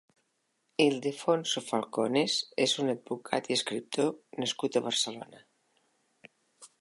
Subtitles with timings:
[0.85, 4.11] Ildefonso Falcones és un advocat i escriptor
[4.45, 5.45] nascut a Barcelona.